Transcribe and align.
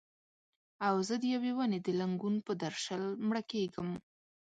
او 0.87 0.95
زه 1.07 1.15
د 1.21 1.23
یوې 1.35 1.51
ونې 1.57 1.79
د 1.83 1.87
لنګون 1.99 2.35
پر 2.45 2.53
درشل 2.63 3.03
مړه 3.27 3.41
کیږم 3.51 3.89